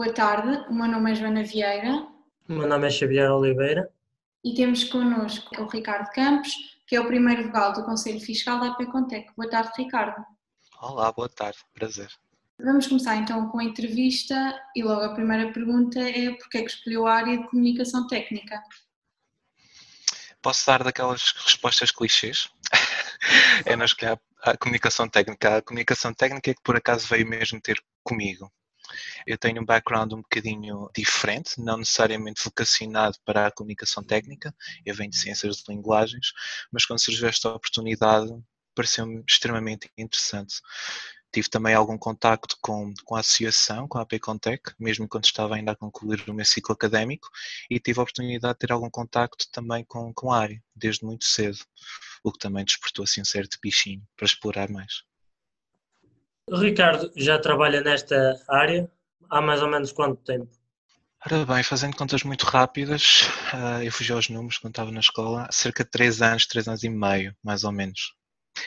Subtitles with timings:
[0.00, 2.08] Boa tarde, o meu nome é Joana Vieira.
[2.48, 3.92] O meu nome é Xavier Oliveira.
[4.42, 6.54] E temos connosco o Ricardo Campos,
[6.86, 9.30] que é o primeiro vogal do Conselho Fiscal da APCONTEC.
[9.36, 10.24] Boa tarde, Ricardo.
[10.80, 12.08] Olá, boa tarde, prazer.
[12.58, 16.70] Vamos começar então com a entrevista e logo a primeira pergunta é porque é que
[16.70, 18.58] escolheu a área de comunicação técnica?
[20.40, 22.48] Posso dar daquelas respostas clichês?
[23.66, 25.58] é não escolher a comunicação técnica.
[25.58, 28.50] A comunicação técnica é que por acaso veio mesmo ter comigo.
[29.26, 34.54] Eu tenho um background um bocadinho diferente, não necessariamente vocacionado para a comunicação técnica,
[34.84, 36.32] eu venho de ciências de linguagens,
[36.72, 38.32] mas quando surgiu esta oportunidade
[38.74, 40.54] pareceu-me extremamente interessante.
[41.32, 45.72] Tive também algum contacto com, com a associação, com a APCONTEC, mesmo quando estava ainda
[45.72, 47.28] a concluir o meu ciclo académico,
[47.70, 51.24] e tive a oportunidade de ter algum contacto também com, com a área, desde muito
[51.24, 51.58] cedo,
[52.24, 55.04] o que também despertou assim um certo bichinho para explorar mais.
[56.50, 58.90] O Ricardo já trabalha nesta área
[59.30, 60.50] há mais ou menos quanto tempo?
[61.24, 63.20] Ora bem, fazendo contas muito rápidas,
[63.52, 66.82] ah, eu fugi aos números quando estava na escola, cerca de 3 anos, 3 anos
[66.82, 68.16] e meio, mais ou menos.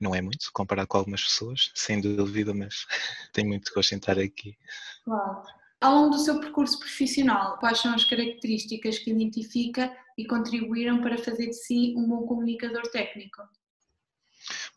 [0.00, 2.86] Não é muito, comparado com algumas pessoas, sem dúvida, mas
[3.34, 4.56] tenho muito gosto em estar aqui.
[5.04, 5.42] Claro.
[5.78, 11.18] Ao longo do seu percurso profissional, quais são as características que identifica e contribuíram para
[11.18, 13.42] fazer de si um bom comunicador técnico?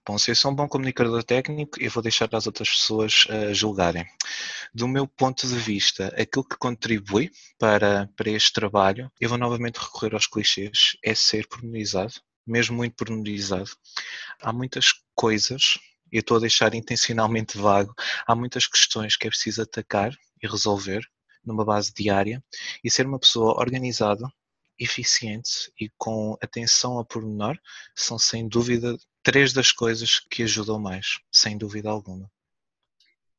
[0.06, 3.54] Bom, se eu sou um bom comunicador técnico, eu vou deixar as outras pessoas uh,
[3.54, 4.06] julgarem.
[4.74, 9.78] Do meu ponto de vista, aquilo que contribui para, para este trabalho, eu vou novamente
[9.78, 12.14] recorrer aos clichês, é ser pormenorizado,
[12.48, 13.70] mesmo muito pormenorizado.
[14.42, 15.78] Há muitas coisas,
[16.12, 17.94] eu estou a deixar intencionalmente vago,
[18.26, 21.02] há muitas questões que é preciso atacar e resolver
[21.46, 22.44] numa base diária
[22.84, 24.28] e ser uma pessoa organizada,
[24.80, 27.58] eficiente e com atenção ao pormenor
[27.96, 28.98] são sem dúvida
[29.30, 32.28] três das coisas que ajudam mais, sem dúvida alguma.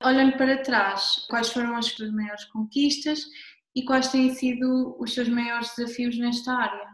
[0.00, 3.24] Olhando para trás, quais foram as suas maiores conquistas
[3.74, 6.90] e quais têm sido os seus maiores desafios nesta área?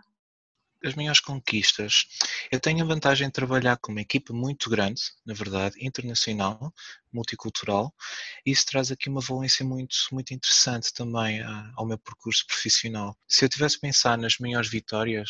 [0.84, 2.06] as minhas conquistas.
[2.50, 6.72] Eu tenho a vantagem de trabalhar com uma equipa muito grande, na verdade, internacional,
[7.12, 7.92] multicultural,
[8.44, 13.16] e isso traz aqui uma valência muito, muito interessante também ah, ao meu percurso profissional.
[13.26, 15.28] Se eu tivesse pensar nas minhas vitórias,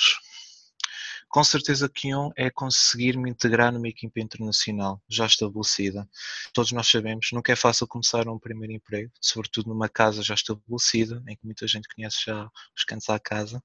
[1.29, 6.09] com certeza que um é conseguir me integrar numa equipa internacional já estabelecida.
[6.53, 11.23] Todos nós sabemos, nunca é fácil começar um primeiro emprego, sobretudo numa casa já estabelecida,
[11.29, 13.63] em que muita gente conhece já os cantos à casa,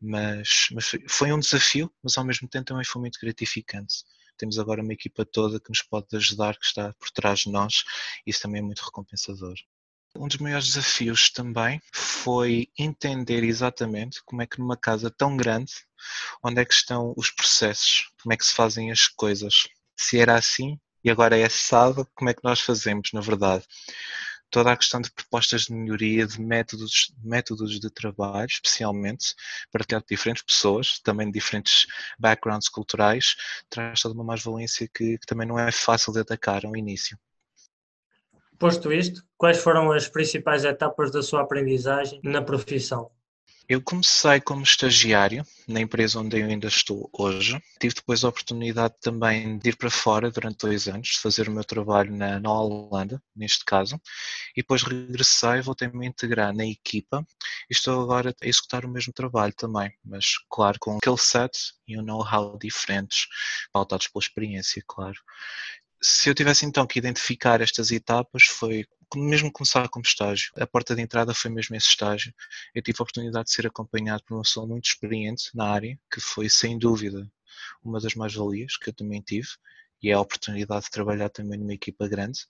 [0.00, 4.04] mas, mas foi um desafio, mas ao mesmo tempo também foi muito gratificante
[4.36, 7.84] temos agora uma equipa toda que nos pode ajudar, que está por trás de nós,
[8.26, 9.54] isso também é muito recompensador.
[10.18, 15.72] Um dos maiores desafios também foi entender exatamente como é que numa casa tão grande,
[16.42, 19.68] onde é que estão os processos, como é que se fazem as coisas.
[19.96, 23.64] Se era assim e agora é assado, como é que nós fazemos, na verdade?
[24.50, 29.34] Toda a questão de propostas de melhoria, de métodos, métodos de trabalho, especialmente
[29.70, 31.86] para ter diferentes pessoas, também de diferentes
[32.18, 33.36] backgrounds culturais,
[33.68, 37.18] traz toda uma mais-valência que, que também não é fácil de atacar ao início.
[38.58, 43.10] Posto isto, quais foram as principais etapas da sua aprendizagem na profissão?
[43.68, 47.60] Eu comecei como estagiário na empresa onde eu ainda estou hoje.
[47.80, 51.52] Tive depois a oportunidade também de ir para fora durante dois anos, de fazer o
[51.52, 54.00] meu trabalho na, na Holanda, neste caso,
[54.56, 57.26] e depois regressei, voltei-me a integrar na equipa
[57.68, 61.98] e estou agora a executar o mesmo trabalho também, mas claro, com aquele set e
[61.98, 63.26] um know-how diferentes,
[63.72, 65.18] pautados pela experiência, claro
[66.00, 68.84] se eu tivesse então que identificar estas etapas, foi
[69.14, 70.50] mesmo começar como estágio.
[70.56, 72.32] A porta de entrada foi mesmo esse estágio.
[72.74, 76.20] Eu tive a oportunidade de ser acompanhado por uma pessoa muito experiente na área, que
[76.20, 77.30] foi sem dúvida
[77.82, 79.48] uma das mais-valias que eu também tive,
[80.02, 82.40] e é a oportunidade de trabalhar também numa equipa grande.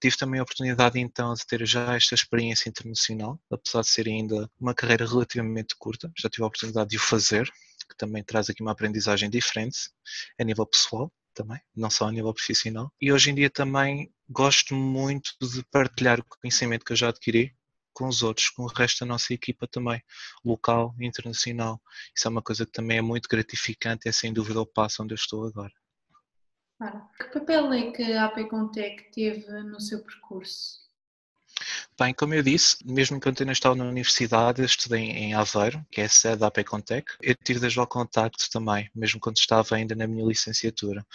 [0.00, 4.50] Tive também a oportunidade então de ter já esta experiência internacional, apesar de ser ainda
[4.60, 7.50] uma carreira relativamente curta, já tive a oportunidade de o fazer,
[7.88, 9.90] que também traz aqui uma aprendizagem diferente
[10.38, 12.90] a nível pessoal também, não só a nível profissional.
[13.00, 17.54] E hoje em dia também gosto muito de partilhar o conhecimento que eu já adquiri
[17.92, 20.02] com os outros, com o resto da nossa equipa também,
[20.44, 21.80] local e internacional.
[22.14, 25.12] Isso é uma coisa que também é muito gratificante, é sem dúvida o passo onde
[25.14, 25.72] eu estou agora.
[26.78, 27.02] Claro.
[27.18, 30.85] Que papel é que a AP Contec teve no seu percurso?
[31.98, 35.82] Bem, como eu disse, mesmo quando eu não estava na universidade, eu estudei em Aveiro,
[35.90, 37.10] que é a sede da APECONTEC.
[37.22, 41.06] Eu tive desde logo contacto também, mesmo quando estava ainda na minha licenciatura.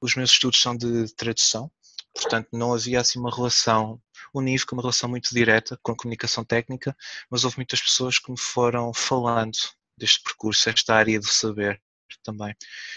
[0.00, 1.68] Os meus estudos são de tradução,
[2.14, 4.00] portanto não havia assim uma relação
[4.32, 6.96] unívoca, uma relação muito direta com a comunicação técnica,
[7.28, 9.58] mas houve muitas pessoas que me foram falando
[9.98, 11.82] deste percurso, esta área do saber
[12.22, 12.54] também.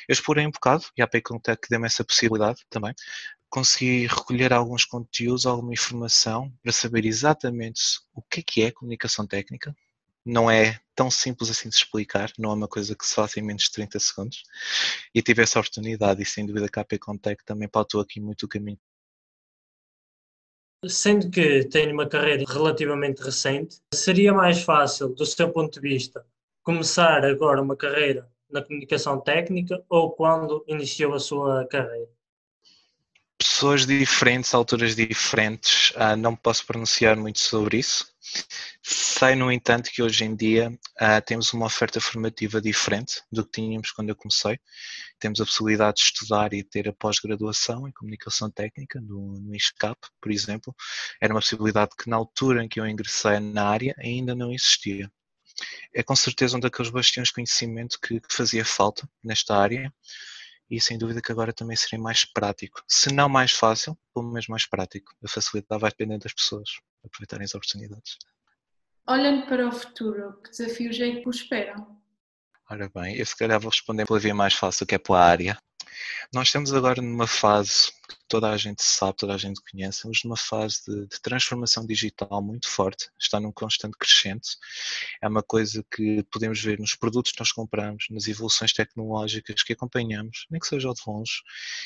[0.08, 2.94] Eu explorei um bocado e a APECONTEC deu-me essa possibilidade também
[3.54, 9.28] consegui recolher alguns conteúdos, alguma informação para saber exatamente o que é que é comunicação
[9.28, 9.76] técnica.
[10.26, 13.44] Não é tão simples assim de explicar, não é uma coisa que se faça em
[13.44, 14.42] menos de 30 segundos.
[15.14, 18.50] E tive essa oportunidade e sem dúvida a AP Contec também pautou aqui muito o
[18.50, 18.80] caminho.
[20.88, 26.26] Sendo que tenho uma carreira relativamente recente, seria mais fácil, do seu ponto de vista,
[26.64, 32.10] começar agora uma carreira na comunicação técnica ou quando iniciou a sua carreira?
[33.64, 38.06] Pessoas diferentes, alturas diferentes, uh, não posso pronunciar muito sobre isso.
[38.82, 43.62] Sei, no entanto, que hoje em dia uh, temos uma oferta formativa diferente do que
[43.62, 44.60] tínhamos quando eu comecei.
[45.18, 49.98] Temos a possibilidade de estudar e ter a pós-graduação em comunicação técnica no, no ISCAP,
[50.20, 50.76] por exemplo.
[51.22, 55.10] Era uma possibilidade que na altura em que eu ingressei na área ainda não existia.
[55.96, 59.90] É com certeza um daqueles bastiões de conhecimento que, que fazia falta nesta área
[60.74, 62.84] e sem dúvida que agora também seria mais prático.
[62.88, 65.14] Se não mais fácil, pelo menos mais prático.
[65.24, 66.68] A facilidade vai depender das pessoas
[67.06, 68.18] aproveitarem as oportunidades.
[69.08, 72.02] Olhando para o futuro, que desafios é que vos esperam?
[72.68, 75.56] Ora bem, eu se calhar vou responder pela via mais fácil, que é pela área.
[76.34, 80.24] Nós estamos agora numa fase que toda a gente sabe, toda a gente conhece, estamos
[80.24, 84.58] numa fase de, de, transformação digital muito forte, está num constante crescente.
[85.22, 89.74] É uma coisa que podemos ver nos produtos que nós compramos, nas evoluções tecnológicas que
[89.74, 91.44] acompanhamos, nem que seja de longe,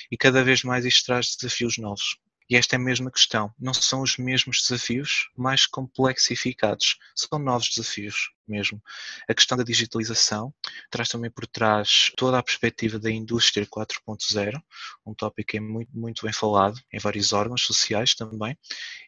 [0.09, 2.17] e cada vez mais isto traz desafios novos.
[2.49, 3.53] E esta é a mesma questão.
[3.59, 6.97] Não são os mesmos desafios, mais complexificados.
[7.15, 8.81] São novos desafios mesmo.
[9.27, 10.53] A questão da digitalização
[10.89, 14.61] traz também por trás toda a perspectiva da indústria 4.0,
[15.05, 18.57] um tópico que é muito, muito bem falado em vários órgãos sociais também.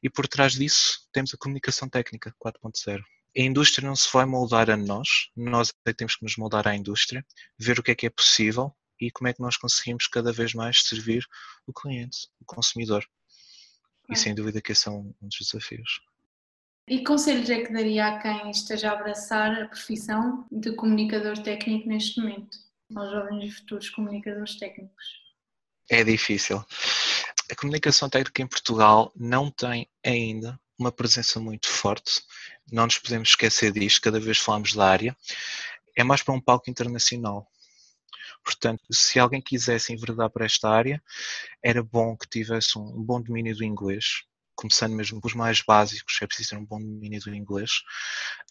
[0.03, 3.01] E por trás disso temos a comunicação técnica 4.0
[3.37, 6.75] a indústria não se vai moldar a nós, nós é temos que nos moldar à
[6.75, 7.25] indústria,
[7.57, 10.53] ver o que é que é possível e como é que nós conseguimos cada vez
[10.53, 11.25] mais servir
[11.65, 13.05] o cliente, o consumidor.
[14.09, 16.01] E sem dúvida que esse é um, um dos desafios.
[16.87, 21.87] E conselhos é que daria a quem esteja a abraçar a profissão de comunicador técnico
[21.87, 22.57] neste momento,
[22.95, 25.05] aos jovens e futuros comunicadores técnicos?
[25.87, 26.63] É difícil.
[27.51, 32.23] A comunicação técnica em Portugal não tem ainda uma presença muito forte.
[32.71, 35.15] Não nos podemos esquecer disto, cada vez falamos da área.
[35.95, 37.47] É mais para um palco internacional.
[38.43, 41.01] Portanto, se alguém quisesse enverdar para esta área,
[41.63, 44.23] era bom que tivesse um bom domínio do inglês,
[44.55, 47.81] começando mesmo pelos mais básicos, é preciso ter um bom domínio do inglês,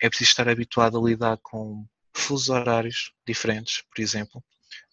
[0.00, 4.42] é preciso estar habituado a lidar com fusos horários diferentes, por exemplo,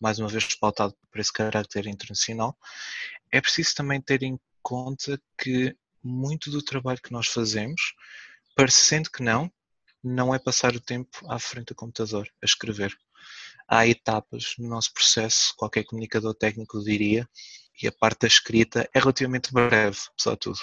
[0.02, 2.58] mais uma vez pautado por esse caráter internacional.
[3.32, 7.94] É preciso também ter em conta que muito do trabalho que nós fazemos,
[8.56, 9.52] parecendo que não,
[10.04, 12.96] não é passar o tempo à frente do computador a escrever
[13.68, 17.28] há etapas no nosso processo, qualquer comunicador técnico diria,
[17.82, 20.60] e a parte da escrita é relativamente breve, apesar de tudo.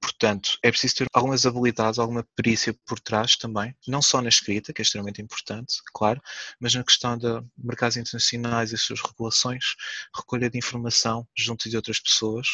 [0.00, 4.72] Portanto, é preciso ter algumas habilidades, alguma perícia por trás também, não só na escrita,
[4.72, 6.20] que é extremamente importante, claro,
[6.58, 7.26] mas na questão de
[7.56, 9.76] mercados internacionais e suas regulações,
[10.14, 12.48] recolha de informação junto de outras pessoas,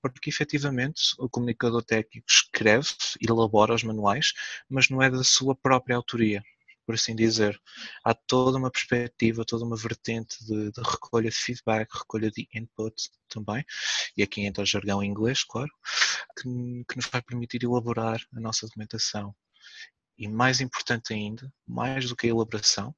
[0.00, 2.88] porque efetivamente o comunicador técnico escreve,
[3.20, 4.32] elabora os manuais,
[4.68, 6.44] mas não é da sua própria autoria
[6.86, 7.60] por assim dizer.
[8.04, 12.94] Há toda uma perspectiva, toda uma vertente de, de, recolha de feedback, recolha de input
[13.28, 13.64] também,
[14.16, 15.70] e aqui entra o jargão em inglês, claro,
[16.36, 19.34] que, que nos vai permitir elaborar a nossa documentação.
[20.16, 22.94] E mais importante ainda, mais do que a elaboração,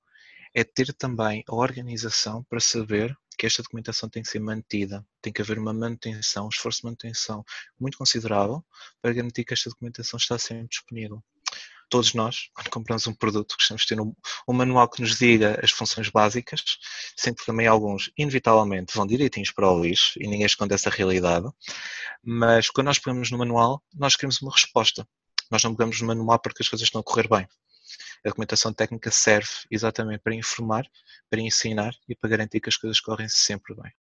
[0.55, 5.33] é ter também a organização para saber que esta documentação tem que ser mantida, tem
[5.33, 7.45] que haver uma manutenção, um esforço de manutenção
[7.79, 8.65] muito considerável
[9.03, 11.23] para garantir que esta documentação está sempre disponível
[11.89, 14.15] todos nós, quando compramos um produto, gostamos de ter um,
[14.49, 16.63] um, manual que nos diga as funções básicas,
[17.17, 21.47] sempre também alguns, inevitavelmente, vão direitinhos para o lixo e ninguém esconde essa realidade.
[22.23, 25.07] Mas quando nós pegamos no manual, nós queremos uma resposta.
[25.51, 27.47] Nós não pegamos no manual porque as coisas estão a correr bem.
[28.25, 30.85] A documentação técnica serve exatamente para informar,
[31.31, 33.93] para ensinar e para garantir que as coisas correm sempre bem.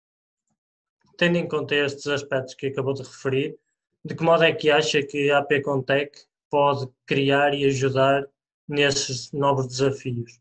[1.19, 3.57] Tendo em conta estes aspectos que acabou de referir,
[4.05, 6.19] de que modo é que acha que a AP Contec
[6.55, 8.25] pode criar e ajudar
[8.69, 10.39] nesses novos desafios?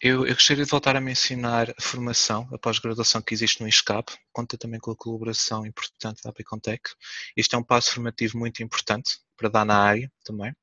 [0.00, 4.16] Eu, eu, gostaria de voltar a mencionar a formação, a pós-graduação que existe no ISCAP,
[4.32, 6.82] conta também com a colaboração importante da Apicontec.
[7.36, 10.56] Este é um passo formativo muito importante para dar na área também.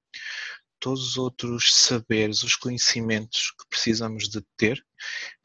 [0.79, 4.83] Todos os outros saberes, os conhecimentos que precisamos de ter,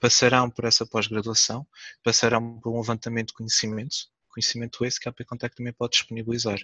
[0.00, 1.66] passarão por essa pós-graduação,
[2.02, 3.96] passarão por um levantamento de conhecimento,
[4.30, 6.58] conhecimento esse que a Apicontec também pode disponibilizar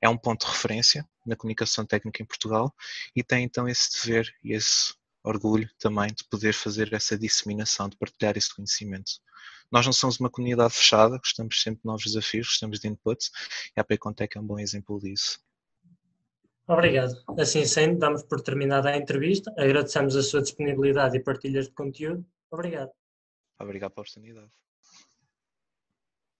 [0.00, 2.74] é um ponto de referência na comunicação técnica em Portugal
[3.14, 7.96] e tem então esse dever e esse orgulho também de poder fazer essa disseminação, de
[7.96, 9.12] partilhar esse conhecimento.
[9.70, 13.30] Nós não somos uma comunidade fechada, gostamos sempre de novos desafios, gostamos de inputs
[13.76, 15.38] e a Paycontec é um bom exemplo disso.
[16.66, 17.14] Obrigado.
[17.38, 19.52] Assim sendo, damos por terminada a entrevista.
[19.58, 22.24] Agradecemos a sua disponibilidade e partilhas de conteúdo.
[22.50, 22.90] Obrigado.
[23.60, 24.50] Obrigado pela oportunidade.